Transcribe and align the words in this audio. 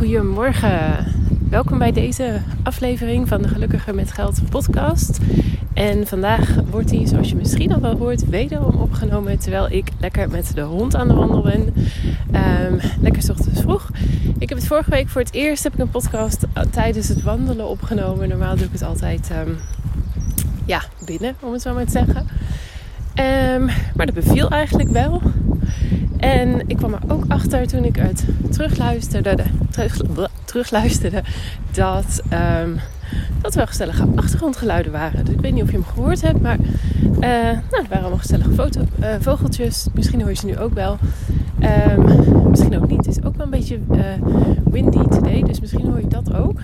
Goedemorgen. 0.00 1.06
Welkom 1.50 1.78
bij 1.78 1.92
deze 1.92 2.40
aflevering 2.62 3.28
van 3.28 3.42
de 3.42 3.48
Gelukkiger 3.48 3.94
met 3.94 4.12
Geld 4.12 4.40
podcast. 4.50 5.18
En 5.74 6.06
vandaag 6.06 6.54
wordt 6.70 6.88
die, 6.88 7.06
zoals 7.06 7.28
je 7.28 7.36
misschien 7.36 7.72
al 7.72 7.80
wel 7.80 7.96
hoort, 7.96 8.28
wederom 8.28 8.80
opgenomen 8.80 9.38
terwijl 9.38 9.70
ik 9.70 9.88
lekker 9.98 10.30
met 10.30 10.54
de 10.54 10.60
hond 10.60 10.94
aan 10.94 11.08
de 11.08 11.14
wandel 11.14 11.42
ben. 11.42 11.74
Um, 12.70 12.80
lekker 13.00 13.30
ochtends 13.30 13.60
vroeg. 13.60 13.90
Ik 14.38 14.48
heb 14.48 14.58
het 14.58 14.66
vorige 14.66 14.90
week 14.90 15.08
voor 15.08 15.20
het 15.20 15.32
eerst 15.32 15.62
heb 15.62 15.72
ik 15.72 15.78
een 15.78 15.90
podcast 15.90 16.46
tijdens 16.70 17.08
het 17.08 17.22
wandelen 17.22 17.68
opgenomen. 17.68 18.28
Normaal 18.28 18.56
doe 18.56 18.66
ik 18.66 18.72
het 18.72 18.82
altijd 18.82 19.30
um, 19.46 19.56
ja, 20.64 20.82
binnen, 21.04 21.34
om 21.40 21.52
het 21.52 21.62
zo 21.62 21.74
maar 21.74 21.84
te 21.84 21.90
zeggen. 21.90 22.26
Um, 23.54 23.64
maar 23.94 24.06
dat 24.06 24.14
beviel 24.14 24.50
eigenlijk 24.50 24.90
wel. 24.90 25.22
En 26.20 26.62
ik 26.66 26.76
kwam 26.76 26.92
er 26.92 27.00
ook 27.08 27.24
achter 27.28 27.66
toen 27.66 27.84
ik 27.84 27.96
het 27.96 28.24
terugluisterde, 28.50 29.42
terug, 29.70 30.00
terugluisterde 30.44 31.22
dat, 31.70 32.22
um, 32.62 32.76
dat 33.40 33.68
gezellige 33.68 34.06
achtergrondgeluiden 34.14 34.92
waren. 34.92 35.24
Dus 35.24 35.34
ik 35.34 35.40
weet 35.40 35.52
niet 35.52 35.62
of 35.62 35.70
je 35.70 35.76
hem 35.76 35.86
gehoord 35.86 36.22
hebt, 36.22 36.40
maar 36.40 36.58
uh, 37.02 37.20
nou, 37.20 37.60
waren 37.70 38.00
allemaal 38.00 38.18
gezellige 38.18 38.52
foto, 38.52 38.80
uh, 38.80 39.06
vogeltjes. 39.20 39.86
Misschien 39.94 40.20
hoor 40.20 40.30
je 40.30 40.36
ze 40.36 40.46
nu 40.46 40.58
ook 40.58 40.74
wel. 40.74 40.98
Um, 41.96 42.48
misschien 42.50 42.76
ook 42.76 42.88
niet. 42.88 43.06
Het 43.06 43.16
is 43.16 43.24
ook 43.24 43.36
wel 43.36 43.44
een 43.44 43.50
beetje 43.50 43.78
uh, 43.90 44.04
windy 44.64 45.02
today, 45.08 45.42
dus 45.42 45.60
misschien 45.60 45.86
hoor 45.86 46.00
je 46.00 46.08
dat 46.08 46.34
ook. 46.34 46.60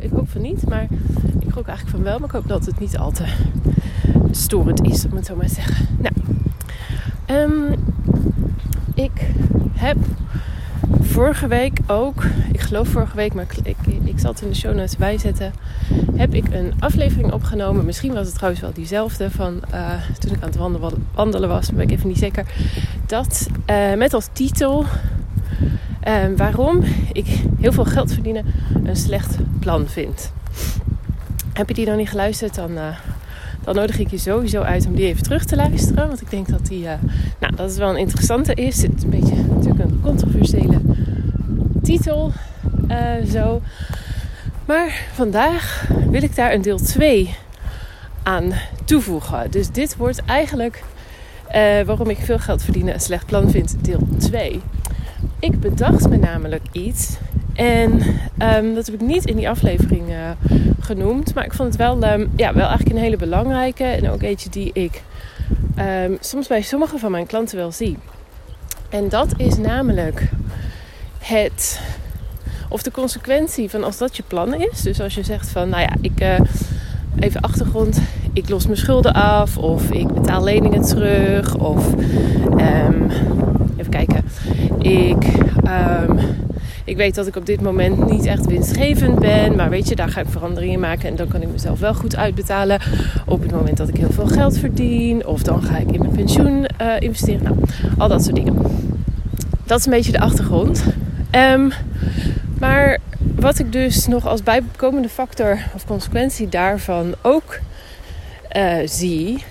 ik 0.00 0.10
hoop 0.10 0.30
van 0.30 0.40
niet, 0.40 0.68
maar 0.68 0.86
ik 1.40 1.50
gok 1.50 1.66
eigenlijk 1.66 1.96
van 1.96 2.02
wel. 2.02 2.18
Maar 2.18 2.28
ik 2.28 2.34
hoop 2.34 2.48
dat 2.48 2.66
het 2.66 2.80
niet 2.80 2.98
al 2.98 3.10
te 3.10 3.24
storend 4.30 4.82
is, 4.86 5.06
om 5.10 5.16
het 5.16 5.26
zo 5.26 5.36
maar 5.36 5.46
te 5.46 5.54
zeggen. 5.54 5.86
Nou, 5.98 6.14
um, 7.40 7.74
ik 8.98 9.30
heb 9.74 9.96
vorige 11.00 11.46
week 11.46 11.78
ook, 11.86 12.24
ik 12.52 12.60
geloof 12.60 12.88
vorige 12.88 13.16
week, 13.16 13.34
maar 13.34 13.46
ik, 13.62 13.76
ik, 14.04 14.18
zal 14.18 14.30
het 14.30 14.42
in 14.42 14.48
de 14.48 14.54
show 14.54 14.74
notes 14.74 14.96
bijzetten, 14.96 15.52
heb 16.16 16.34
ik 16.34 16.54
een 16.54 16.72
aflevering 16.78 17.32
opgenomen. 17.32 17.84
Misschien 17.84 18.12
was 18.12 18.26
het 18.26 18.34
trouwens 18.34 18.62
wel 18.62 18.72
diezelfde 18.72 19.30
van 19.30 19.60
uh, 19.74 19.90
toen 20.18 20.32
ik 20.32 20.42
aan 20.42 20.48
het 20.48 20.96
wandelen, 21.14 21.48
was, 21.48 21.66
maar 21.66 21.76
ben 21.76 21.88
ik 21.88 21.96
even 21.96 22.08
niet 22.08 22.18
zeker. 22.18 22.44
Dat 23.06 23.48
uh, 23.70 23.94
met 23.94 24.14
als 24.14 24.28
titel 24.32 24.84
uh, 26.08 26.14
waarom 26.36 26.82
ik 27.12 27.26
heel 27.60 27.72
veel 27.72 27.84
geld 27.84 28.12
verdienen 28.12 28.44
een 28.84 28.96
slecht 28.96 29.36
plan 29.60 29.86
vind. 29.86 30.32
Heb 31.52 31.68
je 31.68 31.74
die 31.74 31.86
nog 31.86 31.96
niet 31.96 32.10
geluisterd, 32.10 32.54
dan 32.54 32.70
dan 33.68 33.76
nodig 33.76 33.98
ik 33.98 34.10
je 34.10 34.18
sowieso 34.18 34.62
uit 34.62 34.86
om 34.86 34.94
die 34.94 35.06
even 35.06 35.22
terug 35.22 35.44
te 35.44 35.56
luisteren. 35.56 36.08
Want 36.08 36.20
ik 36.20 36.30
denk 36.30 36.48
dat 36.48 36.66
die, 36.66 36.82
uh, 36.82 36.92
nou, 37.38 37.56
dat 37.56 37.68
het 37.68 37.78
wel 37.78 37.88
een 37.88 37.96
interessante 37.96 38.54
is. 38.54 38.82
Het 38.82 38.92
is 38.96 39.02
een 39.02 39.10
beetje 39.10 39.34
natuurlijk 39.34 39.90
een 39.90 40.00
controversiële 40.02 40.80
titel. 41.82 42.32
Uh, 42.90 43.30
zo. 43.30 43.62
Maar 44.64 45.06
vandaag 45.12 45.88
wil 46.10 46.22
ik 46.22 46.36
daar 46.36 46.52
een 46.52 46.62
deel 46.62 46.78
2 46.78 47.34
aan 48.22 48.52
toevoegen. 48.84 49.50
Dus 49.50 49.70
dit 49.70 49.96
wordt 49.96 50.24
eigenlijk 50.24 50.82
uh, 51.48 51.54
waarom 51.82 52.10
ik 52.10 52.18
veel 52.18 52.38
geld 52.38 52.62
verdienen 52.62 52.94
een 52.94 53.00
slecht 53.00 53.26
plan 53.26 53.50
vind, 53.50 53.76
deel 53.80 54.08
2. 54.18 54.60
Ik 55.38 55.60
bedacht 55.60 56.08
me 56.08 56.16
namelijk 56.16 56.62
iets 56.72 57.16
en 57.58 57.92
um, 58.38 58.74
dat 58.74 58.86
heb 58.86 58.94
ik 58.94 59.00
niet 59.00 59.24
in 59.24 59.36
die 59.36 59.48
aflevering 59.48 60.08
uh, 60.08 60.16
genoemd. 60.80 61.34
Maar 61.34 61.44
ik 61.44 61.52
vond 61.52 61.68
het 61.68 61.76
wel, 61.76 62.12
um, 62.12 62.30
ja, 62.36 62.54
wel 62.54 62.66
eigenlijk 62.66 62.96
een 62.96 63.02
hele 63.02 63.16
belangrijke. 63.16 63.84
En 63.84 64.10
ook 64.10 64.22
eentje 64.22 64.50
die 64.50 64.70
ik 64.72 65.02
um, 66.04 66.16
soms 66.20 66.46
bij 66.46 66.62
sommige 66.62 66.98
van 66.98 67.10
mijn 67.10 67.26
klanten 67.26 67.56
wel 67.56 67.72
zie. 67.72 67.98
En 68.88 69.08
dat 69.08 69.28
is 69.36 69.56
namelijk 69.56 70.28
het. 71.18 71.80
Of 72.68 72.82
de 72.82 72.90
consequentie 72.90 73.70
van 73.70 73.84
als 73.84 73.98
dat 73.98 74.16
je 74.16 74.22
plan 74.26 74.54
is. 74.54 74.82
Dus 74.82 75.00
als 75.00 75.14
je 75.14 75.22
zegt 75.22 75.48
van, 75.48 75.68
nou 75.68 75.82
ja, 75.82 75.92
ik. 76.00 76.20
Uh, 76.20 76.40
even 77.18 77.40
achtergrond. 77.40 78.00
Ik 78.32 78.48
los 78.48 78.64
mijn 78.64 78.78
schulden 78.78 79.12
af. 79.12 79.56
Of 79.56 79.90
ik 79.90 80.12
betaal 80.12 80.44
leningen 80.44 80.82
terug. 80.82 81.56
Of. 81.56 81.94
even 83.76 83.90
kijken. 83.90 84.24
Ik 84.78 85.24
ik 86.88 86.96
weet 86.96 87.14
dat 87.14 87.26
ik 87.26 87.36
op 87.36 87.46
dit 87.46 87.60
moment 87.60 88.10
niet 88.10 88.24
echt 88.26 88.46
winstgevend 88.46 89.18
ben. 89.18 89.56
Maar 89.56 89.70
weet 89.70 89.88
je, 89.88 89.96
daar 89.96 90.08
ga 90.08 90.20
ik 90.20 90.28
veranderingen 90.28 90.80
maken. 90.80 91.08
En 91.08 91.16
dan 91.16 91.28
kan 91.28 91.42
ik 91.42 91.48
mezelf 91.48 91.80
wel 91.80 91.94
goed 91.94 92.16
uitbetalen. 92.16 92.80
Op 93.26 93.42
het 93.42 93.52
moment 93.52 93.76
dat 93.76 93.88
ik 93.88 93.96
heel 93.96 94.10
veel 94.10 94.26
geld 94.26 94.58
verdien. 94.58 95.26
Of 95.26 95.42
dan 95.42 95.62
ga 95.62 95.76
ik 95.76 95.90
in 95.90 96.00
mijn 96.00 96.12
pensioen 96.12 96.66
uh, 96.82 96.92
investeren. 96.98 97.42
Nou, 97.42 97.56
al 97.98 98.08
dat 98.08 98.22
soort 98.24 98.36
dingen. 98.36 98.56
Dat 99.64 99.78
is 99.78 99.84
een 99.86 99.92
beetje 99.92 100.12
de 100.12 100.20
achtergrond. 100.20 100.84
Um, 101.30 101.72
maar 102.58 102.98
wat 103.34 103.58
ik 103.58 103.72
dus 103.72 104.06
nog 104.06 104.26
als 104.26 104.42
bijkomende 104.42 105.08
factor 105.08 105.58
of 105.74 105.86
consequentie 105.86 106.48
daarvan 106.48 107.14
ook 107.22 107.58
uh, 108.56 108.74
zie. 108.84 109.44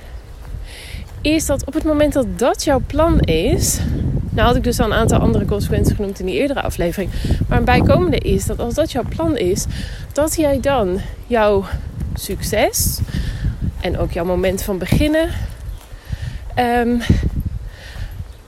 Is 1.21 1.45
dat 1.45 1.65
op 1.65 1.73
het 1.73 1.83
moment 1.83 2.13
dat 2.13 2.39
dat 2.39 2.63
jouw 2.63 2.81
plan 2.87 3.19
is, 3.19 3.79
nou 4.37 4.49
had 4.49 4.57
ik 4.57 4.63
dus 4.63 4.79
al 4.79 4.85
een 4.85 4.93
aantal 4.93 5.19
andere 5.19 5.45
consequenties 5.45 5.95
genoemd 5.95 6.19
in 6.19 6.25
die 6.25 6.35
eerdere 6.35 6.61
aflevering. 6.61 7.11
Maar 7.47 7.57
een 7.57 7.65
bijkomende 7.65 8.17
is 8.17 8.45
dat 8.45 8.59
als 8.59 8.73
dat 8.73 8.91
jouw 8.91 9.03
plan 9.09 9.37
is, 9.37 9.65
dat 10.13 10.35
jij 10.35 10.59
dan 10.59 11.01
jouw 11.27 11.65
succes 12.13 12.99
en 13.81 13.97
ook 13.97 14.11
jouw 14.11 14.25
moment 14.25 14.63
van 14.63 14.77
beginnen 14.77 15.29
um, 16.59 17.01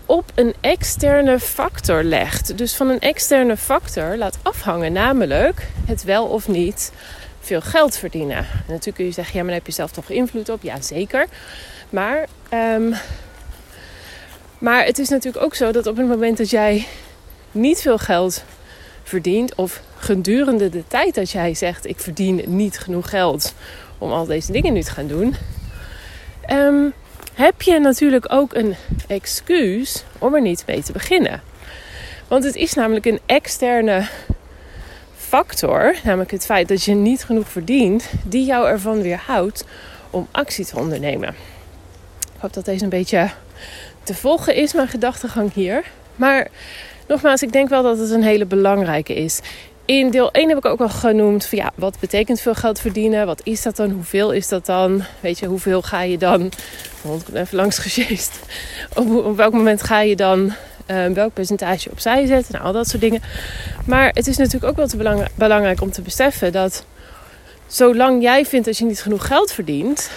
op 0.05 0.31
een 0.35 0.53
externe 0.61 1.39
factor 1.39 2.03
legt. 2.03 2.57
Dus 2.57 2.75
van 2.75 2.89
een 2.89 2.99
externe 2.99 3.57
factor 3.57 4.17
laat 4.17 4.37
afhangen, 4.41 4.91
namelijk 4.91 5.67
het 5.85 6.03
wel 6.03 6.25
of 6.25 6.47
niet 6.47 6.91
veel 7.39 7.61
geld 7.61 7.97
verdienen. 7.97 8.37
En 8.37 8.45
natuurlijk 8.67 8.95
kun 8.95 9.05
je 9.05 9.11
zeggen, 9.11 9.33
ja, 9.33 9.39
maar 9.39 9.49
daar 9.49 9.57
heb 9.57 9.67
je 9.67 9.73
zelf 9.73 9.91
toch 9.91 10.09
invloed 10.09 10.49
op? 10.49 10.63
Ja, 10.63 10.81
zeker. 10.81 11.25
Maar 11.89 12.27
um, 12.53 12.93
maar 14.59 14.85
het 14.85 14.99
is 14.99 15.09
natuurlijk 15.09 15.43
ook 15.43 15.55
zo 15.55 15.71
dat 15.71 15.87
op 15.87 15.97
het 15.97 16.07
moment 16.07 16.37
dat 16.37 16.49
jij 16.49 16.87
niet 17.51 17.81
veel 17.81 17.97
geld 17.97 18.43
verdient, 19.03 19.55
of 19.55 19.81
gedurende 19.97 20.69
de 20.69 20.83
tijd 20.87 21.15
dat 21.15 21.31
jij 21.31 21.53
zegt: 21.53 21.85
Ik 21.85 21.99
verdien 21.99 22.43
niet 22.45 22.79
genoeg 22.79 23.09
geld 23.09 23.53
om 23.97 24.11
al 24.11 24.25
deze 24.25 24.51
dingen 24.51 24.73
nu 24.73 24.81
te 24.81 24.91
gaan 24.91 25.07
doen, 25.07 25.35
um, 26.51 26.93
heb 27.33 27.61
je 27.61 27.79
natuurlijk 27.79 28.33
ook 28.33 28.53
een 28.53 28.75
excuus 29.07 30.03
om 30.17 30.35
er 30.35 30.41
niet 30.41 30.63
mee 30.67 30.83
te 30.83 30.91
beginnen. 30.91 31.41
Want 32.27 32.43
het 32.43 32.55
is 32.55 32.73
namelijk 32.73 33.05
een 33.05 33.19
externe 33.25 34.07
factor, 35.17 35.95
namelijk 36.03 36.31
het 36.31 36.45
feit 36.45 36.67
dat 36.67 36.83
je 36.83 36.93
niet 36.93 37.23
genoeg 37.23 37.49
verdient, 37.49 38.09
die 38.23 38.45
jou 38.45 38.67
ervan 38.67 39.01
weerhoudt 39.01 39.65
om 40.09 40.27
actie 40.31 40.65
te 40.65 40.77
ondernemen. 40.77 41.29
Ik 42.19 42.41
hoop 42.41 42.53
dat 42.53 42.65
deze 42.65 42.83
een 42.83 42.89
beetje 42.89 43.29
te 44.03 44.13
volgen 44.13 44.55
is, 44.55 44.73
mijn 44.73 44.87
gedachtegang 44.87 45.53
hier. 45.53 45.83
Maar 46.15 46.47
nogmaals, 47.07 47.41
ik 47.41 47.51
denk 47.51 47.69
wel 47.69 47.83
dat 47.83 47.97
het 47.97 48.11
een 48.11 48.23
hele 48.23 48.45
belangrijke 48.45 49.13
is. 49.13 49.39
In 49.85 50.09
deel 50.09 50.31
1 50.31 50.49
heb 50.49 50.57
ik 50.57 50.65
ook 50.65 50.79
wel 50.79 50.89
genoemd 50.89 51.45
van 51.45 51.57
ja, 51.57 51.71
wat 51.75 51.99
betekent 51.99 52.41
veel 52.41 52.53
geld 52.53 52.79
verdienen? 52.79 53.25
Wat 53.25 53.41
is 53.43 53.61
dat 53.61 53.75
dan? 53.75 53.89
Hoeveel 53.89 54.31
is 54.31 54.47
dat 54.47 54.65
dan? 54.65 55.03
Weet 55.19 55.39
je, 55.39 55.45
hoeveel 55.45 55.81
ga 55.81 56.01
je 56.01 56.17
dan? 56.17 56.51
Want 57.01 57.27
ik 57.27 57.35
even 57.35 57.57
langs 57.57 57.77
gesjeest. 57.77 58.39
Op, 58.95 59.35
welk 59.35 59.53
moment 59.53 59.83
ga 59.83 60.01
je 60.01 60.15
dan 60.15 60.53
uh, 60.87 61.05
welk 61.05 61.33
percentage 61.33 61.91
opzij 61.91 62.25
zetten? 62.25 62.53
Nou, 62.53 62.65
al 62.65 62.73
dat 62.73 62.87
soort 62.87 63.01
dingen. 63.01 63.21
Maar 63.85 64.11
het 64.13 64.27
is 64.27 64.37
natuurlijk 64.37 64.65
ook 64.65 64.75
wel 64.75 64.87
te 64.87 65.27
belangrijk 65.35 65.81
om 65.81 65.91
te 65.91 66.01
beseffen 66.01 66.51
dat 66.51 66.85
zolang 67.67 68.21
jij 68.21 68.45
vindt 68.45 68.65
dat 68.65 68.77
je 68.77 68.85
niet 68.85 69.01
genoeg 69.01 69.27
geld 69.27 69.51
verdient, 69.51 70.09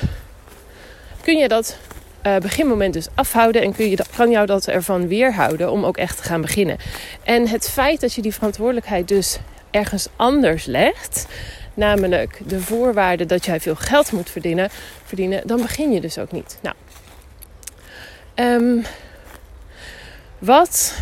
kun 1.23 1.37
je 1.37 1.49
dat 1.49 1.77
uh, 2.27 2.37
beginmoment 2.37 2.93
dus 2.93 3.07
afhouden 3.15 3.63
en 3.63 3.75
kun 3.75 3.91
je, 3.91 3.99
kan 4.17 4.31
jou 4.31 4.47
dat 4.47 4.67
ervan 4.67 5.09
weerhouden 5.09 5.71
om 5.71 5.85
ook 5.85 5.97
echt 5.97 6.17
te 6.17 6.23
gaan 6.23 6.41
beginnen. 6.41 6.77
En 7.23 7.49
het 7.49 7.71
feit 7.71 8.01
dat 8.01 8.13
je 8.13 8.23
die 8.23 8.35
verantwoordelijkheid 8.35 9.09
dus 9.09 9.39
ergens 9.71 10.09
anders 10.17 10.65
legt, 10.65 11.27
namelijk 11.75 12.41
de 12.47 12.61
voorwaarde 12.61 13.27
dat 13.27 13.45
jij 13.45 13.61
veel 13.61 13.75
geld 13.75 14.13
moet 14.13 14.31
verdienen, 14.31 14.69
verdienen 15.05 15.47
dan 15.47 15.63
begin 15.63 15.93
je 15.93 16.01
dus 16.01 16.19
ook 16.19 16.33
niet. 16.33 16.59
Nou, 16.61 16.75
um, 18.35 18.85
wat, 20.39 20.95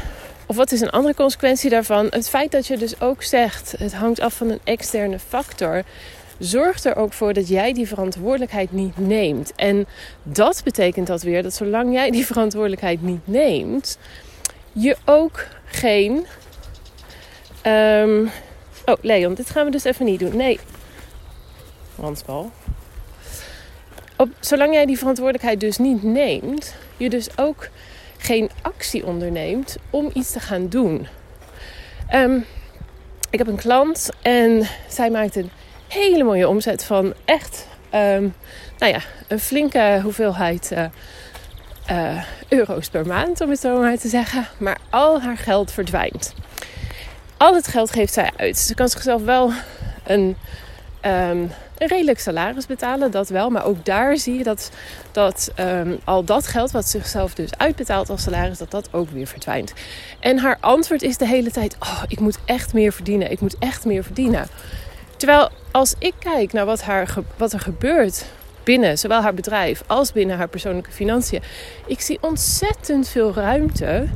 of 0.47 0.57
wat 0.57 0.73
is 0.73 0.81
een 0.81 0.91
andere 0.91 1.15
consequentie 1.15 1.71
daarvan? 1.71 2.07
Het 2.11 2.29
feit 2.29 2.51
dat 2.51 2.67
je 2.67 2.77
dus 2.77 3.01
ook 3.01 3.23
zegt, 3.23 3.75
het 3.79 3.95
hangt 3.95 4.21
af 4.21 4.35
van 4.35 4.51
een 4.51 4.61
externe 4.65 5.19
factor, 5.19 5.83
zorgt 6.41 6.85
er 6.85 6.97
ook 6.97 7.13
voor 7.13 7.33
dat 7.33 7.49
jij 7.49 7.73
die 7.73 7.89
verantwoordelijkheid 7.89 8.73
niet 8.73 8.99
neemt. 8.99 9.53
En 9.57 9.87
dat 10.23 10.61
betekent 10.65 11.07
dat 11.07 11.23
weer 11.23 11.43
dat 11.43 11.55
zolang 11.55 11.93
jij 11.93 12.11
die 12.11 12.27
verantwoordelijkheid 12.27 13.03
niet 13.03 13.27
neemt, 13.27 13.99
je 14.73 14.97
ook 15.05 15.47
geen. 15.65 16.27
Um, 17.67 18.31
oh, 18.85 18.95
Leon, 19.01 19.35
dit 19.35 19.51
gaan 19.51 19.65
we 19.65 19.71
dus 19.71 19.85
even 19.85 20.05
niet 20.05 20.21
doen. 20.21 20.37
Nee. 20.37 20.61
Ransbal. 21.99 22.51
Op, 24.17 24.29
zolang 24.41 24.73
jij 24.73 24.87
die 24.87 24.99
verantwoordelijkheid 24.99 25.61
dus 25.61 25.79
niet 25.79 26.03
neemt, 26.03 26.75
je 26.97 27.11
dus 27.11 27.39
ook 27.39 27.69
geen 28.19 28.51
actie 28.63 29.07
onderneemt 29.07 29.77
om 29.91 30.11
iets 30.13 30.33
te 30.33 30.41
gaan 30.41 30.69
doen. 30.69 31.07
Um, 32.15 32.45
ik 33.31 33.39
heb 33.39 33.49
een 33.49 33.57
klant 33.57 34.09
en 34.23 34.67
zij 34.89 35.11
maakt 35.11 35.37
een 35.37 35.51
hele 35.93 36.25
mooie 36.25 36.49
omzet 36.49 36.85
van 36.85 37.15
echt, 37.25 37.67
um, 37.95 38.35
nou 38.79 38.93
ja, 38.93 39.01
een 39.29 39.41
flinke 39.41 40.01
hoeveelheid 40.03 40.71
uh, 40.73 40.85
uh, 41.91 42.23
euro's 42.49 42.89
per 42.89 43.07
maand, 43.07 43.41
om 43.41 43.51
het 43.51 43.61
zo 43.61 43.81
maar 43.81 43.99
te 43.99 44.09
zeggen. 44.09 44.47
Maar 44.59 44.79
al 44.91 45.21
haar 45.21 45.37
geld 45.37 45.73
verdwijnt. 45.73 46.35
Al 47.37 47.55
het 47.55 47.67
geld 47.67 47.91
geeft 47.91 48.13
zij 48.13 48.31
uit. 48.37 48.59
Ze 48.59 48.75
kan 48.75 48.89
zichzelf 48.89 49.25
wel 49.25 49.53
een 50.05 50.37
um, 51.07 51.51
een 51.81 51.89
redelijk 51.89 52.19
salaris 52.19 52.67
betalen, 52.67 53.11
dat 53.11 53.29
wel. 53.29 53.51
Maar 53.51 53.65
ook 53.65 53.85
daar 53.85 54.17
zie 54.17 54.39
je 54.39 54.43
dat, 54.45 54.71
dat 55.13 55.53
um, 55.57 55.99
al 56.05 56.25
dat 56.25 56.47
geld 56.47 56.71
wat 56.71 56.89
zichzelf 56.89 57.35
dus 57.35 57.57
uitbetaalt 57.57 58.11
als 58.11 58.23
salaris, 58.23 58.59
dat 58.59 58.71
dat 58.71 58.89
ook 58.93 59.11
weer 59.11 59.27
verdwijnt. 59.27 59.73
En 60.19 60.39
haar 60.39 60.57
antwoord 60.61 61.03
is 61.03 61.17
de 61.17 61.27
hele 61.27 61.51
tijd: 61.51 61.77
Oh, 61.79 62.03
ik 62.09 62.21
moet 62.21 62.39
echt 62.45 62.73
meer 62.73 62.93
verdienen. 62.93 63.31
Ik 63.31 63.41
moet 63.41 63.59
echt 63.59 63.85
meer 63.85 64.05
verdienen. 64.05 64.49
Terwijl 65.21 65.49
als 65.71 65.95
ik 65.99 66.15
kijk 66.19 66.53
naar 66.53 66.65
wat, 66.65 66.83
haar, 66.83 67.15
wat 67.37 67.53
er 67.53 67.61
gebeurt 67.61 68.25
binnen 68.65 68.99
zowel 68.99 69.21
haar 69.21 69.35
bedrijf 69.35 69.83
als 69.87 70.13
binnen 70.13 70.37
haar 70.37 70.49
persoonlijke 70.49 70.91
financiën, 70.91 71.43
ik 71.87 72.01
zie 72.01 72.19
ontzettend 72.21 73.09
veel 73.09 73.35
ruimte 73.35 74.07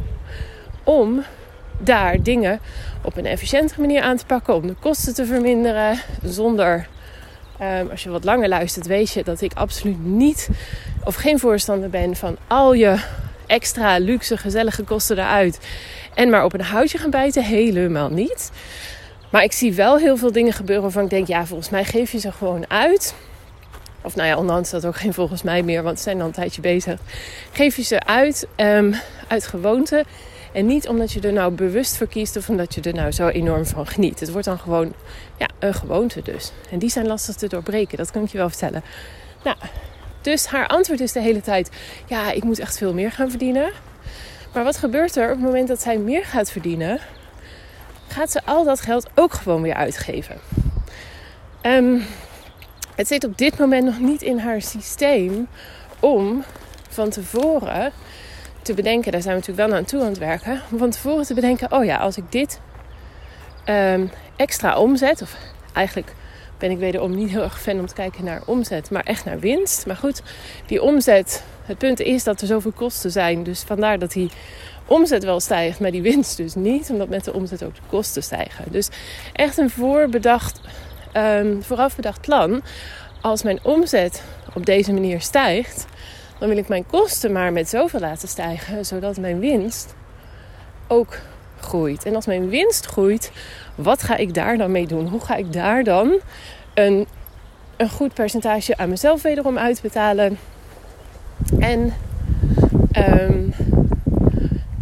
om 0.85 1.25
daar 1.79 2.23
dingen 2.23 2.61
op 3.03 3.17
een 3.17 3.27
efficiëntere 3.27 3.81
manier 3.81 4.03
aan 4.03 4.17
te 4.17 4.27
pakken, 4.27 4.55
om 4.55 4.67
de 4.67 4.75
kosten 4.81 5.15
te 5.15 5.27
verminderen, 5.27 6.01
zonder 6.23 6.87
Ehm, 7.59 7.87
als 7.91 8.03
je 8.03 8.11
wat 8.11 8.25
langer 8.25 8.49
luistert, 8.49 8.87
weet 8.87 9.11
je 9.11 9.25
dat 9.25 9.41
ik 9.41 9.53
absoluut 9.55 10.05
niet 10.05 10.49
of 11.05 11.15
geen 11.15 11.39
voorstander 11.39 11.91
ben 11.91 12.17
van 12.17 12.37
al 12.47 12.73
je 12.73 12.97
extra 13.47 13.99
luxe, 13.99 14.37
gezellige 14.37 14.83
kosten 14.83 15.19
eruit. 15.19 15.59
En 16.15 16.31
maar 16.31 16.45
op 16.45 16.53
een 16.53 16.61
houtje 16.61 16.99
gaan 16.99 17.11
bijten, 17.11 17.45
helemaal 17.45 18.09
niet. 18.11 18.51
Maar 19.31 19.43
ik 19.43 19.53
zie 19.53 19.75
wel 19.75 19.99
heel 19.99 20.17
veel 20.17 20.33
dingen 20.33 20.53
gebeuren 20.53 20.83
waarvan 20.83 21.05
ik 21.05 21.11
denk, 21.11 21.27
ja, 21.27 21.47
volgens 21.47 21.71
mij 21.71 21.85
geef 21.85 22.13
je 22.13 22.19
ze 22.19 22.33
gewoon 22.33 22.71
uit. 22.71 23.15
Of 24.03 24.17
nou 24.17 24.29
ja, 24.29 24.37
onderhand 24.37 24.65
is 24.65 24.73
dat 24.73 24.87
ook 24.87 24.97
geen 24.97 25.15
volgens 25.15 25.43
mij 25.43 25.63
meer, 25.63 25.83
want 25.83 25.97
ze 25.97 26.03
zijn 26.03 26.21
al 26.21 26.27
een 26.27 26.33
tijdje 26.33 26.61
bezig. 26.61 27.01
Geef 27.53 27.77
je 27.77 27.83
ze 27.83 28.01
uit 28.01 28.47
um, 28.57 28.95
uit 29.29 29.47
gewoonte. 29.47 30.05
En 30.53 30.67
niet 30.67 30.89
omdat 30.89 31.13
je 31.13 31.21
er 31.21 31.33
nou 31.33 31.53
bewust 31.53 31.97
voor 31.97 32.07
kiest 32.07 32.37
of 32.37 32.49
omdat 32.49 32.75
je 32.75 32.81
er 32.81 32.95
nou 32.95 33.13
zo 33.13 33.29
enorm 33.29 33.67
van 33.67 33.87
geniet. 33.87 34.21
Het 34.21 34.31
wordt 34.31 34.47
dan 34.47 34.59
gewoon 34.59 34.93
ja, 35.37 35.49
een 35.59 35.75
gewoonte 35.75 36.23
dus. 36.23 36.53
En 36.71 36.79
die 36.79 36.91
zijn 36.91 37.07
lastig 37.07 37.35
te 37.35 37.49
doorbreken, 37.49 37.99
dat 37.99 38.11
kan 38.11 38.23
ik 38.23 38.29
je 38.29 38.39
wel 38.39 38.49
vertellen. 38.49 38.83
Nou, 39.45 39.57
dus 40.21 40.47
haar 40.47 40.67
antwoord 40.67 41.01
is 41.01 41.13
de 41.13 41.21
hele 41.21 41.41
tijd: 41.41 41.71
ja, 42.07 42.33
ik 42.33 42.45
moet 42.45 42.59
echt 42.59 42.79
veel 42.79 42.95
meer 42.95 43.13
gaan 43.13 43.31
verdienen. 43.31 43.71
Maar 44.53 44.65
wat 44.65 44.77
gebeurt 44.77 45.17
er 45.17 45.25
op 45.25 45.37
het 45.37 45.45
moment 45.45 45.69
dat 45.69 45.83
zij 45.83 45.99
meer 45.99 46.25
gaat 46.25 46.51
verdienen? 46.51 47.01
Gaat 48.09 48.31
ze 48.31 48.41
al 48.45 48.65
dat 48.65 48.81
geld 48.81 49.07
ook 49.15 49.33
gewoon 49.33 49.63
weer 49.63 49.75
uitgeven? 49.75 50.37
Um, 51.63 52.03
het 52.95 53.09
zit 53.09 53.25
op 53.25 53.39
dit 53.39 53.59
moment 53.59 53.85
nog 53.85 53.99
niet 53.99 54.23
in 54.23 54.39
haar 54.39 54.63
systeem 54.63 55.49
om 56.01 56.45
van 56.89 57.11
tevoren 57.11 57.93
te 58.63 58.75
bedenken, 58.75 59.13
daar 59.13 59.23
zijn 59.23 59.35
we 59.35 59.41
natuurlijk 59.41 59.69
wel 59.69 59.79
naar 59.79 59.89
toe 59.89 60.01
aan 60.01 60.09
het 60.09 60.19
werken, 60.19 60.63
om 60.71 60.79
van 60.79 60.91
tevoren 60.91 61.25
te 61.25 61.35
bedenken, 61.35 61.73
oh 61.73 61.85
ja, 61.85 61.97
als 61.97 62.17
ik 62.17 62.33
dit 62.33 62.61
um, 63.69 64.11
extra 64.37 64.79
omzet, 64.79 65.23
of 65.23 65.37
eigenlijk 65.73 66.15
ben 66.59 66.71
ik 66.71 66.79
wederom 66.79 67.15
niet 67.15 67.31
heel 67.31 67.43
erg 67.43 67.61
fan 67.61 67.79
om 67.79 67.87
te 67.87 67.95
kijken 67.95 68.25
naar 68.25 68.43
omzet, 68.47 68.91
maar 68.91 69.03
echt 69.03 69.25
naar 69.25 69.39
winst. 69.39 69.87
Maar 69.87 69.97
goed, 69.97 70.23
die 70.67 70.83
omzet, 70.83 71.45
het 71.65 71.79
punt 71.79 72.01
is 72.01 72.25
dat 72.25 72.41
er 72.41 72.47
zoveel 72.47 72.73
kosten 72.73 73.11
zijn, 73.11 73.43
dus 73.43 73.63
vandaar 73.63 73.99
dat 73.99 74.13
die 74.13 74.31
omzet 74.87 75.25
wel 75.25 75.41
stijgt, 75.41 75.81
maar 75.81 75.91
die 75.91 76.03
winst 76.03 76.37
dus 76.37 76.55
niet, 76.55 76.91
omdat 76.91 77.09
met 77.09 77.25
de 77.25 77.33
omzet 77.33 77.65
ook 77.65 77.75
de 77.75 77.81
kosten 77.89 78.23
stijgen. 78.23 78.65
Dus 78.71 78.89
echt 79.33 79.59
een 79.59 79.71
voorbedacht, 79.71 80.61
um, 81.17 81.63
vooraf 81.63 81.97
bedacht 81.97 82.21
plan. 82.21 82.63
Als 83.21 83.43
mijn 83.43 83.59
omzet 83.63 84.23
op 84.55 84.67
deze 84.67 84.93
manier 84.93 85.21
stijgt, 85.21 85.87
dan 86.39 86.49
wil 86.49 86.59
ik 86.59 86.69
mijn 86.69 86.87
kosten 86.87 87.33
maar 87.33 87.53
met 87.53 87.69
zoveel 87.69 88.01
laten 88.01 88.29
stijgen, 88.29 88.87
zodat 88.87 89.17
mijn 89.17 89.39
winst 89.39 89.95
ook 90.87 91.19
groeit. 91.61 92.05
En 92.05 92.15
als 92.15 92.27
mijn 92.27 92.49
winst 92.49 92.87
groeit, 92.87 93.31
wat 93.75 94.03
ga 94.03 94.17
ik 94.17 94.35
daar 94.35 94.57
dan 94.57 94.71
mee 94.71 94.87
doen? 94.87 95.09
Hoe 95.09 95.21
ga 95.21 95.35
ik 95.35 95.53
daar 95.53 95.85
dan 95.85 96.21
een, 96.75 97.07
een 97.77 97.91
goed 97.91 98.15
percentage 98.15 98.77
aan 98.77 98.89
mezelf 98.89 99.23
wederom 99.23 99.59
uitbetalen? 99.59 100.39
En 101.59 101.93
um, 103.21 103.55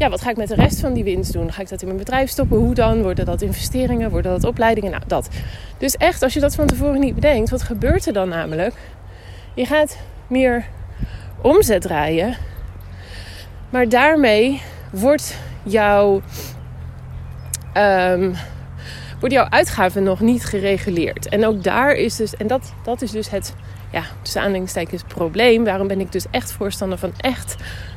ja, 0.02 0.08
wat 0.08 0.20
ga 0.20 0.30
ik 0.30 0.36
met 0.36 0.48
de 0.48 0.54
rest 0.54 0.80
van 0.80 0.92
die 0.92 1.04
winst 1.04 1.32
doen? 1.32 1.52
Ga 1.52 1.62
ik 1.62 1.68
dat 1.68 1.80
in 1.80 1.86
mijn 1.86 1.98
bedrijf 1.98 2.30
stoppen? 2.30 2.58
Hoe 2.58 2.74
dan? 2.74 3.02
Worden 3.02 3.24
dat 3.24 3.42
investeringen? 3.42 4.10
Worden 4.10 4.32
dat 4.32 4.44
opleidingen? 4.44 4.90
Nou, 4.90 5.02
dat. 5.06 5.28
Dus 5.78 5.96
echt, 5.96 6.22
als 6.22 6.34
je 6.34 6.40
dat 6.40 6.54
van 6.54 6.66
tevoren 6.66 7.00
niet 7.00 7.14
bedenkt, 7.14 7.50
wat 7.50 7.62
gebeurt 7.62 8.06
er 8.06 8.12
dan 8.12 8.28
namelijk? 8.28 8.74
Je 9.54 9.66
gaat 9.66 9.98
meer 10.26 10.64
omzet 11.42 11.82
draaien. 11.82 12.36
Maar 13.70 13.88
daarmee 13.88 14.62
wordt 14.90 15.36
jouw, 15.62 16.22
um, 17.76 18.34
wordt 19.20 19.34
jouw 19.34 19.48
uitgaven 19.48 20.02
nog 20.02 20.20
niet 20.20 20.44
gereguleerd. 20.44 21.28
En 21.28 21.46
ook 21.46 21.62
daar 21.62 21.92
is 21.92 22.16
dus, 22.16 22.36
en 22.36 22.46
dat, 22.46 22.72
dat 22.84 23.02
is 23.02 23.10
dus 23.10 23.30
het, 23.30 23.54
ja, 23.92 24.02
tussen 24.22 24.40
aanhalingstekens 24.40 25.02
probleem. 25.06 25.64
Waarom 25.64 25.86
ben 25.86 26.00
ik 26.00 26.12
dus 26.12 26.24
echt 26.30 26.52
voorstander 26.52 26.98
van 26.98 27.12
echt 27.16 27.56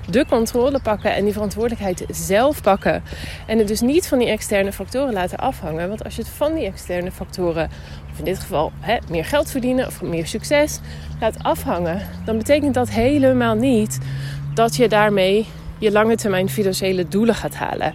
de 0.09 0.25
controle 0.25 0.79
pakken 0.79 1.15
en 1.15 1.23
die 1.23 1.33
verantwoordelijkheid 1.33 2.05
zelf 2.09 2.61
pakken. 2.61 3.03
En 3.47 3.57
het 3.57 3.67
dus 3.67 3.81
niet 3.81 4.07
van 4.07 4.19
die 4.19 4.27
externe 4.27 4.71
factoren 4.71 5.13
laten 5.13 5.37
afhangen. 5.37 5.87
Want 5.87 6.03
als 6.03 6.15
je 6.15 6.21
het 6.21 6.31
van 6.31 6.53
die 6.53 6.65
externe 6.65 7.11
factoren, 7.11 7.69
of 8.11 8.19
in 8.19 8.25
dit 8.25 8.39
geval 8.39 8.71
hè, 8.79 8.97
meer 9.09 9.25
geld 9.25 9.51
verdienen 9.51 9.87
of 9.87 10.01
meer 10.01 10.27
succes, 10.27 10.79
laat 11.19 11.43
afhangen, 11.43 12.01
dan 12.25 12.37
betekent 12.37 12.73
dat 12.73 12.89
helemaal 12.89 13.55
niet 13.55 13.99
dat 14.53 14.75
je 14.75 14.89
daarmee 14.89 15.45
je 15.77 15.91
lange 15.91 16.15
termijn 16.15 16.49
financiële 16.49 17.07
doelen 17.07 17.35
gaat 17.35 17.55
halen. 17.55 17.93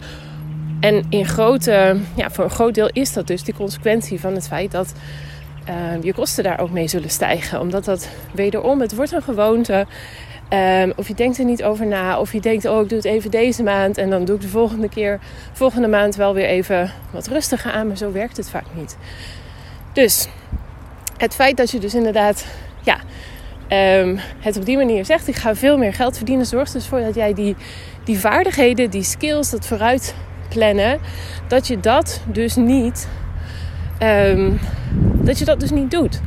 En 0.81 1.05
in 1.09 1.27
grote, 1.27 1.97
ja, 2.17 2.31
voor 2.31 2.45
een 2.45 2.51
groot 2.51 2.75
deel 2.75 2.91
is 2.93 3.13
dat 3.13 3.27
dus 3.27 3.45
de 3.45 3.55
consequentie 3.55 4.21
van 4.21 4.35
het 4.35 4.47
feit 4.49 4.71
dat 4.71 4.95
uh, 5.69 6.03
je 6.03 6.15
kosten 6.15 6.45
daar 6.45 6.61
ook 6.61 6.71
mee 6.71 6.89
zullen 6.89 7.11
stijgen. 7.11 7.61
Omdat 7.61 7.85
dat 7.85 8.09
wederom, 8.35 8.81
het 8.81 8.95
wordt 8.95 9.13
een 9.13 9.23
gewoonte. 9.23 9.87
Um, 10.53 10.93
of 10.97 11.09
je 11.09 11.15
denkt 11.15 11.39
er 11.39 11.45
niet 11.45 11.63
over 11.63 11.87
na. 11.87 12.19
Of 12.21 12.33
je 12.33 12.41
denkt, 12.41 12.65
oh, 12.65 12.83
ik 12.83 12.89
doe 12.89 12.99
het 12.99 13.07
even 13.07 13.31
deze 13.31 13.63
maand. 13.63 13.99
En 13.99 14.11
dan 14.11 14.25
doe 14.25 14.37
ik 14.37 14.43
de 14.43 14.49
volgende 14.49 14.89
keer, 14.89 15.19
volgende 15.53 15.89
maand 15.89 16.17
wel 16.17 16.35
weer 16.35 16.47
even 16.47 16.93
wat 17.11 17.27
rustiger 17.27 17.73
aan. 17.73 17.87
Maar 17.87 17.97
zo 17.97 18.13
werkt 18.13 18.37
het 18.37 18.51
vaak 18.51 18.67
niet. 18.75 18.97
Dus 19.93 20.29
het 21.17 21.35
feit 21.35 21.57
dat 21.57 21.71
je 21.71 21.79
dus 21.79 21.95
inderdaad, 21.95 22.47
ja, 22.81 22.99
um, 24.01 24.19
het 24.39 24.57
op 24.57 24.65
die 24.65 24.77
manier 24.77 25.05
zegt. 25.05 25.29
Ik 25.29 25.37
ga 25.37 25.55
veel 25.55 25.79
meer 25.79 25.95
geld 25.95 26.17
verdienen. 26.17 26.47
Zorgt 26.47 26.73
dus 26.73 26.87
voor 26.87 27.01
dat 27.01 27.15
jij 27.15 27.35
die, 27.35 27.57
die 28.05 28.19
vaardigheden, 28.19 28.91
die 28.91 29.03
skills, 29.03 29.51
dat 29.51 29.67
vooruit 29.67 30.15
plannen. 30.49 30.99
Dat 31.49 31.67
je 31.67 31.81
dat 31.81 32.21
dus 32.27 32.57
niet, 32.57 33.09
dat 35.21 35.39
je 35.39 35.45
dat 35.45 35.61
dus 35.61 35.71
niet 35.71 35.91
doet. 35.91 36.21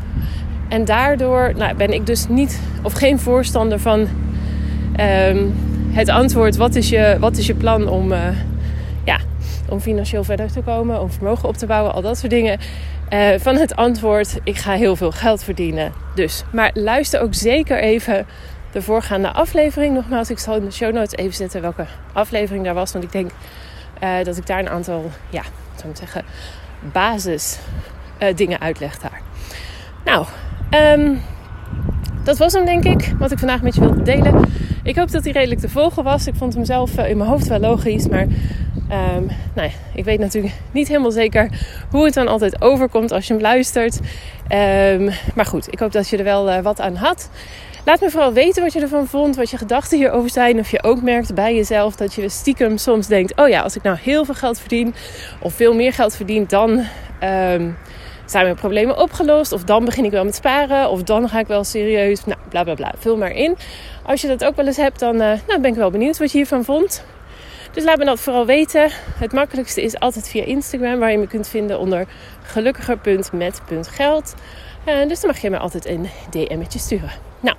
En 0.70 0.86
daardoor 0.86 1.54
nou, 1.56 1.76
ben 1.76 1.94
ik 1.94 2.06
dus 2.06 2.28
niet 2.28 2.60
of 2.82 2.94
geen 2.94 3.20
voorstander 3.20 3.80
van 3.80 4.00
um, 4.00 5.54
het 5.92 6.10
antwoord: 6.10 6.56
wat 6.56 6.76
is 6.76 6.90
je, 6.90 7.18
wat 7.20 7.38
is 7.38 7.48
je 7.48 7.56
plan 7.56 7.88
om, 7.88 8.12
uh, 8.12 8.20
ja, 9.04 9.18
om 9.70 9.80
financieel 9.80 10.24
verder 10.24 10.52
te 10.52 10.62
komen, 10.62 11.02
om 11.02 11.12
vermogen 11.12 11.50
op 11.50 11.58
te 11.58 11.66
bouwen, 11.66 11.94
al 11.94 12.02
dat 12.02 12.18
soort 12.18 12.32
dingen. 12.32 12.60
Uh, 13.10 13.28
van 13.38 13.56
het 13.56 13.76
antwoord: 13.76 14.40
ik 14.44 14.58
ga 14.58 14.74
heel 14.74 14.96
veel 14.96 15.12
geld 15.12 15.44
verdienen. 15.44 15.92
Dus, 16.16 16.44
maar 16.52 16.72
luister 16.74 17.22
ook 17.22 17.34
zeker 17.34 17.80
even 17.80 18.26
de 18.72 18.82
voorgaande 18.82 19.32
aflevering. 19.32 19.94
Nogmaals, 19.94 20.30
ik 20.30 20.40
zal 20.40 20.56
in 20.56 20.66
de 20.66 20.72
show 20.72 20.94
notes 20.94 21.16
even 21.16 21.34
zetten 21.34 21.62
welke 21.62 21.86
aflevering 22.14 22.66
daar 22.66 22.74
was. 22.74 22.92
Want 22.92 23.04
ik 23.04 23.12
denk 23.12 23.32
uh, 24.04 24.24
dat 24.24 24.38
ik 24.38 24.48
daar 24.48 24.60
een 24.60 24.70
aantal, 24.70 25.12
ja, 25.30 25.44
zou 25.76 25.90
ik 25.90 25.98
zeggen, 25.98 26.24
basis 26.92 27.60
dingen 28.36 28.60
uitleg 28.60 29.00
daar. 29.00 29.22
Nou, 30.06 30.26
um, 31.00 31.22
dat 32.24 32.38
was 32.38 32.54
hem 32.54 32.66
denk 32.66 32.84
ik, 32.84 33.14
wat 33.20 33.32
ik 33.32 33.40
vandaag 33.40 33.62
met 33.62 33.76
je 33.76 33.82
wilde 33.82 34.02
delen. 34.02 34.42
Ik 34.84 34.96
hoop 34.96 35.12
dat 35.12 35.24
hij 35.24 35.34
redelijk 35.34 35.62
te 35.62 35.70
volgen 35.70 36.04
was. 36.04 36.28
Ik 36.28 36.36
vond 36.36 36.54
hem 36.54 36.66
zelf 36.66 36.98
eh, 36.98 37.10
in 37.10 37.18
mijn 37.18 37.30
hoofd 37.30 37.48
wel 37.48 37.60
logisch, 37.60 38.08
maar 38.08 38.22
um, 38.22 39.26
nou 39.54 39.68
ja, 39.68 39.70
ik 39.94 40.06
weet 40.06 40.20
natuurlijk 40.20 40.54
niet 40.72 40.88
helemaal 40.88 41.12
zeker 41.12 41.50
hoe 41.90 42.06
het 42.06 42.14
dan 42.14 42.28
altijd 42.28 42.62
overkomt 42.62 43.12
als 43.12 43.28
je 43.28 43.34
hem 43.34 43.42
luistert. 43.42 44.00
Um, 44.50 45.10
maar 45.36 45.46
goed, 45.46 45.74
ik 45.74 45.80
hoop 45.80 45.92
dat 45.92 46.10
je 46.10 46.18
er 46.18 46.24
wel 46.24 46.50
uh, 46.50 46.60
wat 46.60 46.82
aan 46.82 46.96
had. 46.96 47.30
Laat 47.86 48.02
me 48.02 48.10
vooral 48.10 48.34
weten 48.34 48.64
wat 48.64 48.74
je 48.74 48.82
ervan 48.82 49.08
vond, 49.08 49.36
wat 49.36 49.50
je 49.50 49.58
gedachten 49.58 49.98
hierover 49.98 50.30
zijn. 50.30 50.60
Of 50.60 50.72
je 50.72 50.84
ook 50.84 51.02
merkt 51.02 51.34
bij 51.34 51.56
jezelf 51.56 51.96
dat 51.96 52.14
je 52.14 52.30
stiekem 52.30 52.78
soms 52.78 53.08
denkt: 53.08 53.36
oh 53.36 53.48
ja, 53.48 53.62
als 53.62 53.76
ik 53.76 53.84
nou 53.84 53.98
heel 54.02 54.26
veel 54.26 54.34
geld 54.34 54.60
verdien 54.60 54.94
of 55.40 55.54
veel 55.54 55.74
meer 55.74 55.94
geld 55.94 56.16
verdien, 56.16 56.46
dan 56.48 56.86
zijn 58.26 58.44
mijn 58.44 58.56
problemen 58.56 58.98
opgelost. 58.98 59.52
Of 59.52 59.64
dan 59.64 59.86
begin 59.86 60.06
ik 60.06 60.12
wel 60.12 60.26
met 60.26 60.36
sparen. 60.36 60.90
Of 60.90 61.04
dan 61.04 61.30
ga 61.30 61.40
ik 61.40 61.48
wel 61.48 61.64
serieus. 61.64 62.26
Nou, 62.26 62.40
bla 62.50 62.64
bla 62.64 62.74
bla. 62.74 62.94
Vul 62.98 63.18
maar 63.18 63.32
in. 63.32 63.58
Als 64.06 64.22
je 64.22 64.28
dat 64.28 64.46
ook 64.46 64.56
wel 64.56 64.66
eens 64.66 64.78
hebt, 64.78 65.00
dan 65.00 65.16
uh, 65.16 65.32
nou, 65.48 65.60
ben 65.62 65.72
ik 65.72 65.76
wel 65.76 65.92
benieuwd 65.92 66.18
wat 66.18 66.32
je 66.32 66.38
hiervan 66.38 66.64
vond. 66.64 67.04
Dus 67.72 67.84
laat 67.84 67.98
me 67.98 68.06
dat 68.06 68.20
vooral 68.20 68.46
weten. 68.46 68.90
Het 69.18 69.34
makkelijkste 69.34 69.82
is 69.82 70.00
altijd 70.00 70.30
via 70.30 70.44
Instagram, 70.44 71.00
waar 71.00 71.12
je 71.12 71.18
me 71.18 71.28
kunt 71.28 71.48
vinden 71.48 71.80
onder 71.80 72.08
gelukkiger.met.geld. 72.44 74.34
Uh, 74.88 75.08
dus 75.08 75.20
dan 75.20 75.30
mag 75.30 75.42
je 75.42 75.50
me 75.50 75.58
altijd 75.58 75.86
een 75.86 76.10
DM'tje 76.30 76.80
sturen. 76.80 77.12
Nou, 77.40 77.58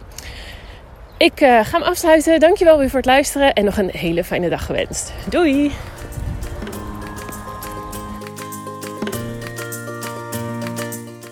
ik 1.17 1.41
uh, 1.41 1.65
ga 1.65 1.79
hem 1.79 1.83
afsluiten. 1.83 2.41
Dankjewel 2.41 2.79
weer 2.79 2.89
voor 2.89 2.99
het 2.99 3.09
luisteren 3.09 3.53
en 3.53 3.65
nog 3.65 3.77
een 3.77 3.91
hele 3.91 4.25
fijne 4.25 4.49
dag 4.49 4.67
gewenst. 4.67 5.13
Doei! 5.29 5.73